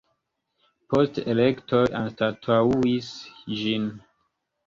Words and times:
Poste 0.93 1.25
elektoj 1.33 1.81
anstataŭis 2.01 3.09
ĝin. 3.61 3.87